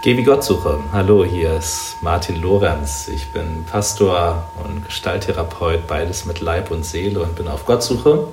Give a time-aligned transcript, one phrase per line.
[0.00, 0.78] Geh wie Gott suche.
[0.92, 3.08] Hallo, hier ist Martin Lorenz.
[3.08, 8.28] Ich bin Pastor und Gestalttherapeut, beides mit Leib und Seele und bin auf Gottsuche.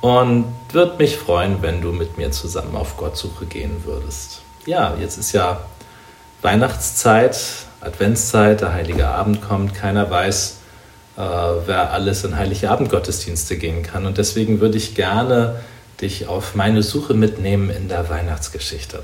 [0.00, 4.40] Und würde mich freuen, wenn du mit mir zusammen auf Gottsuche gehen würdest.
[4.64, 5.60] Ja, jetzt ist ja
[6.40, 7.38] Weihnachtszeit,
[7.82, 9.74] Adventszeit, der Heilige Abend kommt.
[9.74, 10.60] Keiner weiß,
[11.18, 14.06] äh, wer alles in Heilige Abendgottesdienste gehen kann.
[14.06, 15.60] Und deswegen würde ich gerne
[16.00, 19.02] dich auf meine Suche mitnehmen in der Weihnachtsgeschichte.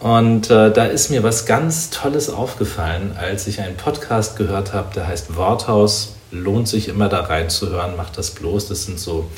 [0.00, 4.94] Und äh, da ist mir was ganz Tolles aufgefallen, als ich einen Podcast gehört habe,
[4.94, 6.14] der heißt Worthaus.
[6.32, 8.68] Lohnt sich immer da reinzuhören, macht das bloß.
[8.68, 9.28] Das sind so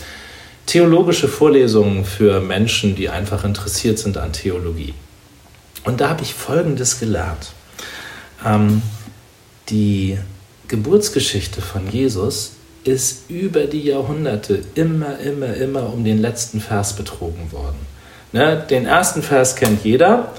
[0.66, 4.95] theologische Vorlesungen für Menschen, die einfach interessiert sind an Theologie.
[5.85, 7.52] Und da habe ich Folgendes gelernt.
[8.47, 8.83] Ähm,
[9.69, 10.16] die
[10.69, 12.52] Geburtsgeschichte von Jesus
[12.85, 17.79] ist über die Jahrhunderte immer, immer, immer um den letzten Vers betrogen worden.
[18.32, 20.32] Ne, den ersten Vers kennt jeder.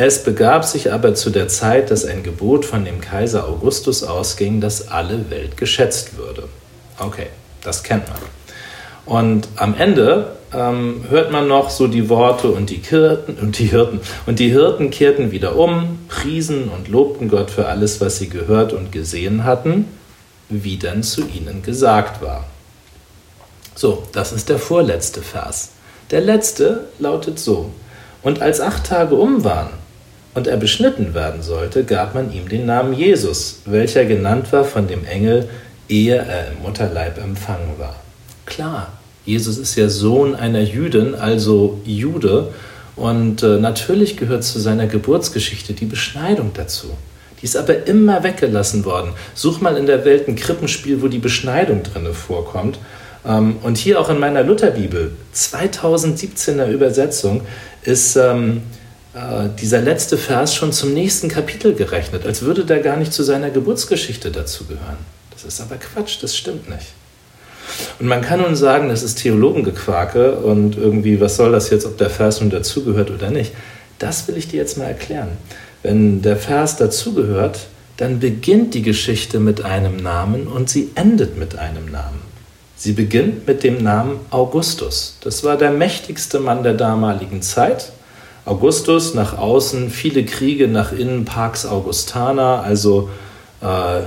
[0.00, 4.60] Es begab sich aber zu der Zeit, dass ein Gebot von dem Kaiser Augustus ausging,
[4.60, 6.44] dass alle Welt geschätzt würde.
[7.00, 7.26] Okay,
[7.64, 8.18] das kennt man.
[9.06, 13.66] Und am Ende ähm, hört man noch so die Worte und die Hirten und die
[13.66, 18.28] Hirten und die Hirten kehrten wieder um, priesen und lobten Gott für alles, was sie
[18.28, 19.86] gehört und gesehen hatten,
[20.48, 22.44] wie denn zu ihnen gesagt war.
[23.74, 25.70] So, das ist der vorletzte Vers.
[26.12, 27.72] Der letzte lautet so:
[28.22, 29.70] Und als acht Tage um waren
[30.34, 34.86] und er beschnitten werden sollte, gab man ihm den Namen Jesus, welcher genannt war von
[34.86, 35.48] dem Engel,
[35.88, 37.96] ehe er im Mutterleib empfangen war.
[38.46, 38.92] Klar,
[39.24, 42.52] Jesus ist ja Sohn einer Jüdin, also Jude,
[42.96, 46.88] und äh, natürlich gehört zu seiner Geburtsgeschichte die Beschneidung dazu.
[47.40, 49.12] Die ist aber immer weggelassen worden.
[49.34, 52.78] Such mal in der Welt ein Krippenspiel, wo die Beschneidung drin vorkommt.
[53.24, 57.42] Ähm, und hier auch in meiner Lutherbibel, 2017er Übersetzung,
[57.82, 58.62] ist ähm,
[59.14, 63.22] äh, dieser letzte Vers schon zum nächsten Kapitel gerechnet, als würde der gar nicht zu
[63.22, 64.98] seiner Geburtsgeschichte dazugehören.
[65.30, 66.86] Das ist aber Quatsch, das stimmt nicht.
[67.98, 71.96] Und man kann nun sagen, das ist Theologengequake und irgendwie, was soll das jetzt, ob
[71.98, 73.52] der Vers nun dazugehört oder nicht.
[73.98, 75.28] Das will ich dir jetzt mal erklären.
[75.82, 81.58] Wenn der Vers dazugehört, dann beginnt die Geschichte mit einem Namen und sie endet mit
[81.58, 82.20] einem Namen.
[82.76, 85.16] Sie beginnt mit dem Namen Augustus.
[85.20, 87.92] Das war der mächtigste Mann der damaligen Zeit
[88.48, 93.10] Augustus, nach außen viele Kriege, nach innen Pax Augustana, also
[93.60, 94.00] äh,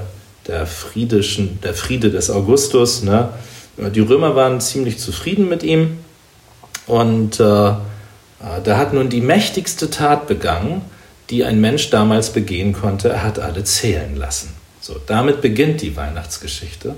[0.48, 3.04] der, Friedischen, der Friede des Augustus.
[3.04, 3.30] Ne?
[3.78, 6.00] Die Römer waren ziemlich zufrieden mit ihm
[6.88, 7.74] und äh, äh,
[8.66, 10.82] der hat nun die mächtigste Tat begangen,
[11.30, 13.10] die ein Mensch damals begehen konnte.
[13.10, 14.50] Er hat alle zählen lassen.
[14.82, 16.96] So, damit beginnt die Weihnachtsgeschichte.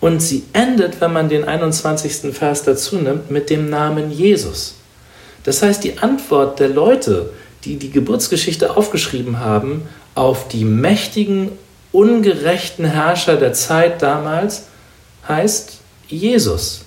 [0.00, 2.34] Und sie endet, wenn man den 21.
[2.34, 4.79] Vers dazu nimmt, mit dem Namen Jesus.
[5.44, 7.30] Das heißt, die Antwort der Leute,
[7.64, 11.50] die die Geburtsgeschichte aufgeschrieben haben, auf die mächtigen,
[11.92, 14.64] ungerechten Herrscher der Zeit damals,
[15.28, 16.82] heißt Jesus.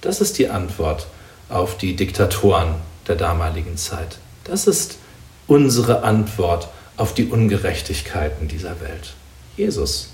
[0.00, 1.06] Das ist die Antwort
[1.48, 2.74] auf die Diktatoren
[3.06, 4.18] der damaligen Zeit.
[4.44, 4.98] Das ist
[5.46, 9.14] unsere Antwort auf die Ungerechtigkeiten dieser Welt.
[9.56, 10.10] Jesus.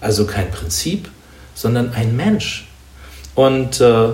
[0.00, 1.10] Also kein Prinzip,
[1.54, 2.68] sondern ein Mensch.
[3.34, 4.08] Und äh,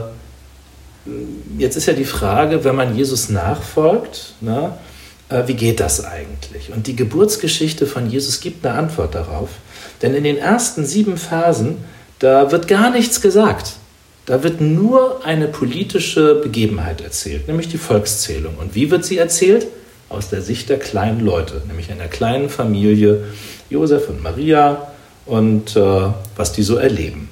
[1.58, 4.78] jetzt ist ja die Frage, wenn man Jesus nachfolgt, na,
[5.28, 6.72] äh, wie geht das eigentlich?
[6.72, 9.50] Und die Geburtsgeschichte von Jesus gibt eine Antwort darauf.
[10.00, 11.78] Denn in den ersten sieben Phasen,
[12.18, 13.74] da wird gar nichts gesagt.
[14.26, 18.54] Da wird nur eine politische Begebenheit erzählt, nämlich die Volkszählung.
[18.56, 19.66] Und wie wird sie erzählt?
[20.08, 23.24] Aus der Sicht der kleinen Leute, nämlich einer kleinen Familie,
[23.70, 24.92] Josef und Maria
[25.26, 25.80] und äh,
[26.36, 27.30] was die so erleben.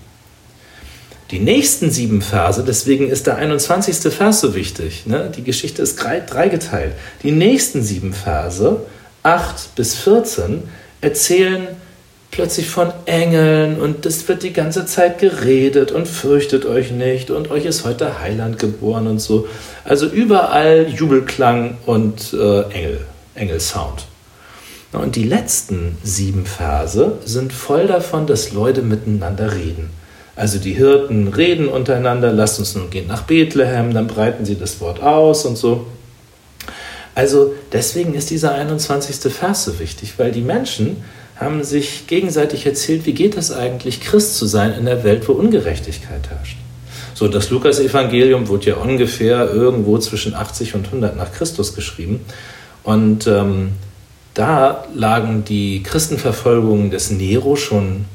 [1.31, 4.13] Die nächsten sieben Verse, deswegen ist der 21.
[4.13, 5.31] Vers so wichtig, ne?
[5.35, 6.95] die Geschichte ist dreigeteilt.
[7.23, 8.81] Die nächsten sieben Verse,
[9.23, 10.65] 8 bis 14,
[11.01, 11.69] erzählen
[12.33, 17.51] plötzlich von Engeln und es wird die ganze Zeit geredet und fürchtet euch nicht und
[17.51, 19.47] euch ist heute Heiland geboren und so.
[19.85, 23.01] Also überall Jubelklang und äh, Engel,
[23.37, 24.07] Engelsound.
[24.93, 29.91] Und die letzten sieben Verse sind voll davon, dass Leute miteinander reden.
[30.41, 34.81] Also die Hirten reden untereinander, lasst uns nun gehen nach Bethlehem, dann breiten sie das
[34.81, 35.85] Wort aus und so.
[37.15, 39.31] Also deswegen ist dieser 21.
[39.31, 41.05] Vers so wichtig, weil die Menschen
[41.37, 45.33] haben sich gegenseitig erzählt, wie geht es eigentlich, Christ zu sein in der Welt, wo
[45.35, 46.57] Ungerechtigkeit herrscht.
[47.13, 52.25] So, das Lukas-Evangelium wurde ja ungefähr irgendwo zwischen 80 und 100 nach Christus geschrieben.
[52.83, 53.73] Und ähm,
[54.33, 58.07] da lagen die Christenverfolgungen des Nero schon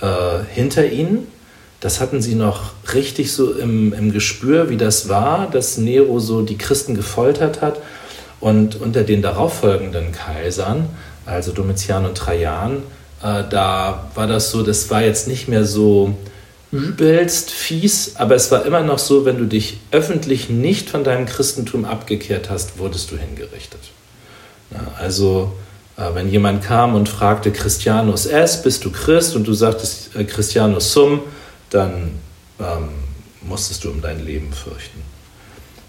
[0.00, 0.06] äh,
[0.52, 1.28] hinter ihnen.
[1.80, 6.42] Das hatten sie noch richtig so im, im Gespür, wie das war, dass Nero so
[6.42, 7.80] die Christen gefoltert hat.
[8.38, 10.88] Und unter den darauffolgenden Kaisern,
[11.26, 12.78] also Domitian und Trajan,
[13.22, 16.14] äh, da war das so, das war jetzt nicht mehr so
[16.72, 21.26] übelst fies, aber es war immer noch so, wenn du dich öffentlich nicht von deinem
[21.26, 23.80] Christentum abgekehrt hast, wurdest du hingerichtet.
[24.70, 25.52] Ja, also
[25.96, 29.34] äh, wenn jemand kam und fragte Christianus S, bist du Christ?
[29.34, 31.22] Und du sagtest äh, Christianus sum,
[31.70, 32.18] dann
[32.58, 32.90] ähm,
[33.42, 35.02] musstest du um dein Leben fürchten.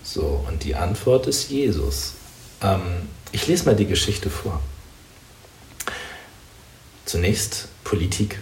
[0.03, 2.13] So, und die Antwort ist Jesus.
[2.61, 2.81] Ähm,
[3.31, 4.61] ich lese mal die Geschichte vor.
[7.05, 8.39] Zunächst Politik.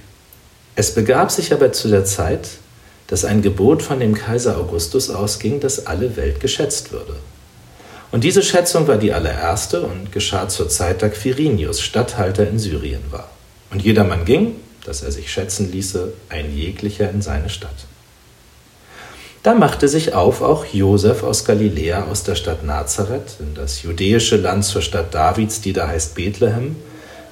[0.76, 2.50] Es begab sich aber zu der Zeit,
[3.08, 7.16] dass ein Gebot von dem Kaiser Augustus ausging, dass alle Welt geschätzt würde.
[8.12, 13.04] Und diese Schätzung war die allererste und geschah zur Zeit, da Quirinius Statthalter in Syrien
[13.12, 13.30] war.
[13.72, 14.56] Und jedermann ging,
[14.86, 17.86] dass er sich schätzen ließe, ein jeglicher in seine Stadt.
[19.44, 24.36] Da machte sich auf auch Josef aus Galiläa aus der Stadt Nazareth in das judäische
[24.36, 26.76] Land zur Stadt Davids, die da heißt Bethlehem,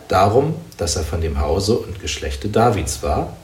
[0.07, 3.35] darum, dass er von dem Hause und Geschlechte Davids war,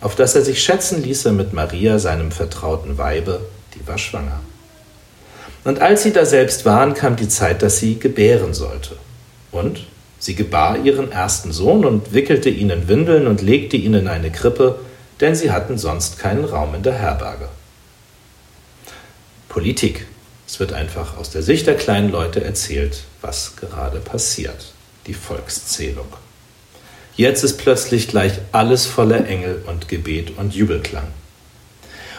[0.00, 3.40] auf das er sich schätzen ließe mit Maria, seinem vertrauten Weibe,
[3.74, 4.40] die war schwanger.
[5.64, 8.96] Und als sie da selbst waren, kam die Zeit, dass sie gebären sollte.
[9.52, 9.86] Und
[10.22, 14.30] sie gebar ihren ersten Sohn und wickelte ihn in Windeln und legte ihn in eine
[14.30, 14.78] Krippe,
[15.20, 17.48] denn sie hatten sonst keinen Raum in der Herberge.
[19.48, 20.06] Politik.
[20.46, 24.72] Es wird einfach aus der Sicht der kleinen Leute erzählt, was gerade passiert.
[25.08, 26.06] Die Volkszählung.
[27.16, 31.08] Jetzt ist plötzlich gleich alles voller Engel und Gebet und Jubelklang.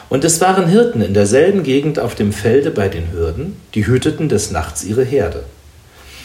[0.10, 4.28] Und es waren Hirten in derselben Gegend auf dem Felde bei den Hürden, die hüteten
[4.28, 5.46] des Nachts ihre Herde.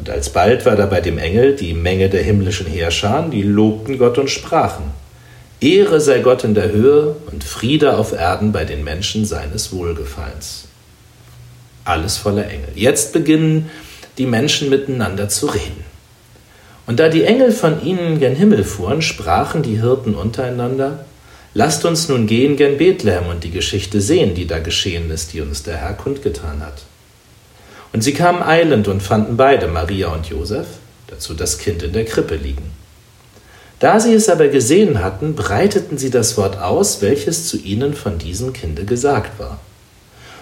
[0.00, 4.16] Und alsbald war da bei dem Engel die Menge der himmlischen Heerscharen, die lobten Gott
[4.16, 4.84] und sprachen,
[5.60, 10.68] Ehre sei Gott in der Höhe und Friede auf Erden bei den Menschen seines Wohlgefallens.
[11.84, 12.70] Alles voller Engel.
[12.74, 13.68] Jetzt beginnen
[14.16, 15.84] die Menschen miteinander zu reden.
[16.86, 21.04] Und da die Engel von ihnen gen Himmel fuhren, sprachen die Hirten untereinander,
[21.52, 25.42] Lasst uns nun gehen gen Bethlehem und die Geschichte sehen, die da geschehen ist, die
[25.42, 26.84] uns der Herr kundgetan hat.
[27.92, 30.66] Und sie kamen eilend und fanden beide, Maria und Josef,
[31.08, 32.70] dazu das Kind in der Krippe liegen.
[33.80, 38.18] Da sie es aber gesehen hatten, breiteten sie das Wort aus, welches zu ihnen von
[38.18, 39.58] diesem Kinde gesagt war.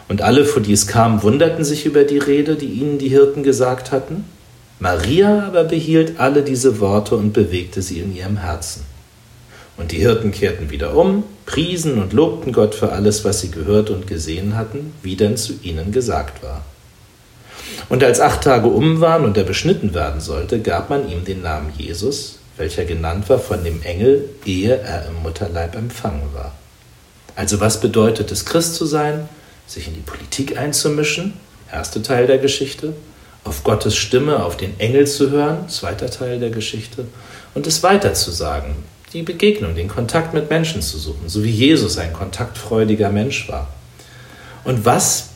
[0.09, 3.43] Und alle, vor die es kam, wunderten sich über die Rede, die ihnen die Hirten
[3.43, 4.25] gesagt hatten.
[4.81, 8.83] Maria aber behielt alle diese Worte und bewegte sie in ihrem Herzen.
[9.77, 13.91] Und die Hirten kehrten wieder um, priesen und lobten Gott für alles, was sie gehört
[13.91, 16.65] und gesehen hatten, wie denn zu ihnen gesagt war.
[17.89, 21.43] Und als acht Tage um waren und er beschnitten werden sollte, gab man ihm den
[21.43, 26.53] Namen Jesus, welcher genannt war von dem Engel, ehe er im Mutterleib empfangen war.
[27.35, 29.29] Also was bedeutet es, Christ zu sein,
[29.67, 31.35] sich in die Politik einzumischen,
[31.73, 32.93] erster Teil der Geschichte,
[33.45, 37.07] auf Gottes Stimme, auf den Engel zu hören, zweiter Teil der Geschichte,
[37.55, 38.75] und es weiterzusagen,
[39.13, 43.69] die Begegnung, den Kontakt mit Menschen zu suchen, so wie Jesus ein kontaktfreudiger Mensch war.
[44.65, 45.31] Und was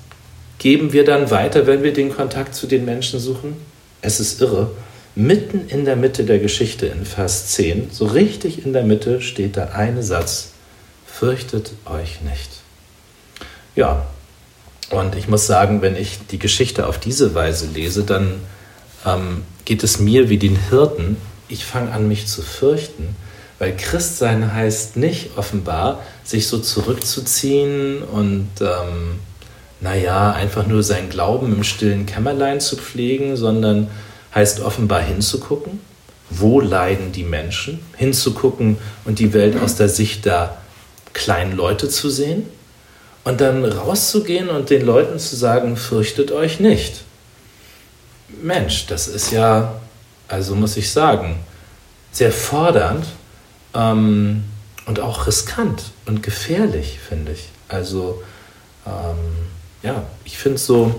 [0.62, 3.56] geben wir dann weiter, wenn wir den Kontakt zu den Menschen suchen?
[4.00, 4.70] Es ist irre.
[5.16, 9.56] Mitten in der Mitte der Geschichte in Vers 10, so richtig in der Mitte, steht
[9.56, 10.52] der eine Satz,
[11.04, 12.48] fürchtet euch nicht.
[13.74, 14.06] Ja,
[14.90, 18.34] und ich muss sagen, wenn ich die Geschichte auf diese Weise lese, dann
[19.04, 21.16] ähm, geht es mir wie den Hirten.
[21.48, 23.16] Ich fange an, mich zu fürchten,
[23.58, 29.18] weil Christsein heißt nicht offenbar, sich so zurückzuziehen und, ähm,
[29.82, 33.90] naja, einfach nur seinen Glauben im stillen Kämmerlein zu pflegen, sondern
[34.32, 35.80] heißt offenbar hinzugucken,
[36.30, 40.56] wo leiden die Menschen, hinzugucken und die Welt aus der Sicht der
[41.12, 42.44] kleinen Leute zu sehen
[43.24, 47.02] und dann rauszugehen und den Leuten zu sagen, fürchtet euch nicht.
[48.40, 49.80] Mensch, das ist ja,
[50.28, 51.40] also muss ich sagen,
[52.12, 53.04] sehr fordernd
[53.74, 54.44] ähm,
[54.86, 57.48] und auch riskant und gefährlich, finde ich.
[57.68, 58.22] Also,
[58.86, 59.51] ähm,
[59.82, 60.94] ja, ich finde es so,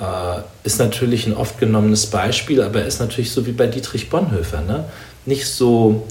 [0.00, 4.60] äh, ist natürlich ein oft genommenes Beispiel, aber ist natürlich so wie bei Dietrich Bonhoeffer,
[4.62, 4.84] ne?
[5.26, 6.06] nicht so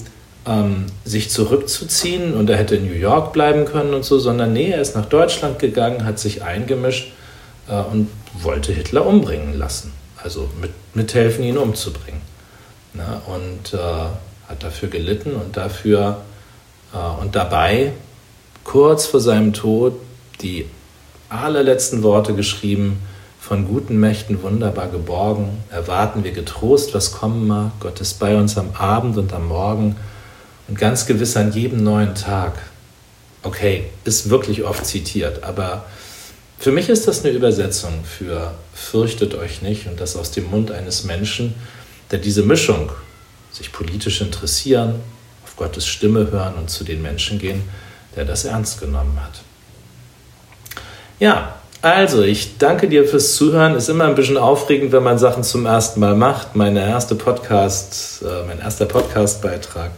[0.46, 4.70] ähm, sich zurückzuziehen und er hätte in New York bleiben können und so, sondern nee,
[4.70, 7.12] er ist nach Deutschland gegangen, hat sich eingemischt
[7.68, 9.92] äh, und wollte Hitler umbringen lassen,
[10.22, 12.20] also mit, mithelfen, ihn umzubringen.
[12.94, 13.78] ne, und äh,
[14.48, 16.22] hat dafür gelitten und dafür
[16.92, 17.92] äh, und dabei
[18.64, 19.94] kurz vor seinem Tod
[20.40, 20.66] die
[21.32, 22.98] allerletzten Worte geschrieben,
[23.40, 27.72] von guten Mächten wunderbar geborgen, erwarten wir getrost, was kommen mag.
[27.80, 29.96] Gott ist bei uns am Abend und am Morgen
[30.68, 32.54] und ganz gewiss an jedem neuen Tag.
[33.42, 35.84] Okay, ist wirklich oft zitiert, aber
[36.58, 40.70] für mich ist das eine Übersetzung für fürchtet euch nicht und das aus dem Mund
[40.70, 41.54] eines Menschen,
[42.12, 42.92] der diese Mischung,
[43.50, 44.94] sich politisch interessieren,
[45.44, 47.64] auf Gottes Stimme hören und zu den Menschen gehen,
[48.14, 49.42] der das ernst genommen hat.
[51.22, 53.76] Ja, also ich danke dir fürs Zuhören.
[53.76, 56.56] Ist immer ein bisschen aufregend, wenn man Sachen zum ersten Mal macht.
[56.56, 59.92] Meine erste Podcast, äh, mein erster Podcast-Beitrag.